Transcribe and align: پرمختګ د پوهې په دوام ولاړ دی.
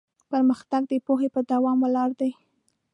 پرمختګ 0.31 0.81
د 0.91 0.93
پوهې 1.05 1.27
په 1.35 1.41
دوام 1.51 1.77
ولاړ 1.81 2.09
دی. 2.19 2.31